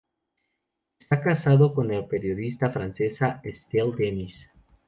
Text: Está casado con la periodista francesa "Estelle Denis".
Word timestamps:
Está 0.99 1.21
casado 1.21 1.75
con 1.75 1.87
la 1.87 2.07
periodista 2.07 2.71
francesa 2.71 3.39
"Estelle 3.43 3.95
Denis". 3.95 4.49